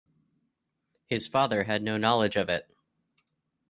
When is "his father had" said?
1.05-1.83